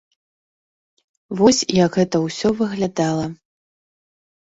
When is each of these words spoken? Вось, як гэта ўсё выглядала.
Вось, 1.41 1.59
як 1.85 1.91
гэта 1.99 2.21
ўсё 2.23 2.47
выглядала. 2.61 3.25